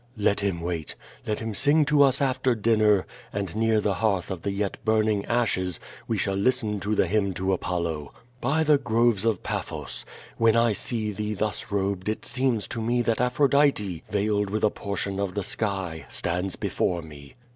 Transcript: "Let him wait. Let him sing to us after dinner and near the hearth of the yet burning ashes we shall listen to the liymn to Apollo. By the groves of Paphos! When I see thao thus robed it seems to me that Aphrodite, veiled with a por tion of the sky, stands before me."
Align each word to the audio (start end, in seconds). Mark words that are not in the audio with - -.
"Let 0.17 0.39
him 0.39 0.61
wait. 0.61 0.95
Let 1.27 1.37
him 1.41 1.53
sing 1.53 1.85
to 1.85 2.01
us 2.01 2.23
after 2.23 2.55
dinner 2.55 3.05
and 3.31 3.55
near 3.55 3.79
the 3.79 3.93
hearth 3.93 4.31
of 4.31 4.41
the 4.41 4.49
yet 4.49 4.83
burning 4.83 5.23
ashes 5.25 5.79
we 6.07 6.17
shall 6.17 6.33
listen 6.33 6.79
to 6.79 6.95
the 6.95 7.05
liymn 7.07 7.35
to 7.35 7.53
Apollo. 7.53 8.11
By 8.41 8.63
the 8.63 8.79
groves 8.79 9.25
of 9.25 9.43
Paphos! 9.43 10.03
When 10.39 10.55
I 10.55 10.73
see 10.73 11.13
thao 11.13 11.37
thus 11.37 11.67
robed 11.71 12.09
it 12.09 12.25
seems 12.25 12.67
to 12.69 12.81
me 12.81 13.03
that 13.03 13.21
Aphrodite, 13.21 14.01
veiled 14.09 14.49
with 14.49 14.63
a 14.63 14.71
por 14.71 14.97
tion 14.97 15.19
of 15.19 15.35
the 15.35 15.43
sky, 15.43 16.07
stands 16.09 16.55
before 16.55 17.03
me." 17.03 17.35